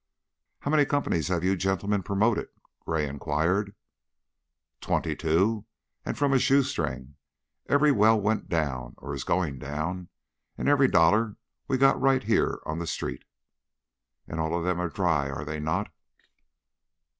"How 0.61 0.71
many 0.71 0.83
companies 0.83 1.27
have 1.27 1.43
you 1.43 1.55
gentlemen 1.55 2.01
promoted?" 2.01 2.49
Gray 2.87 3.07
inquired. 3.07 3.75
"Twenty 4.79 5.15
two. 5.15 5.65
And 6.03 6.17
from 6.17 6.33
a 6.33 6.39
shoestring. 6.39 7.17
Every 7.67 7.91
well 7.91 8.19
went 8.19 8.49
down, 8.49 8.95
or 8.97 9.13
is 9.13 9.23
going 9.23 9.59
down, 9.59 10.09
and 10.57 10.67
every 10.67 10.87
dollar 10.87 11.35
we 11.67 11.77
got 11.77 12.01
right 12.01 12.23
here 12.23 12.61
on 12.65 12.79
the 12.79 12.87
street." 12.87 13.25
"And 14.27 14.39
all 14.39 14.57
of 14.57 14.63
them 14.63 14.81
are 14.81 14.89
dry, 14.89 15.29
are 15.29 15.45
they 15.45 15.59
not?" 15.59 15.91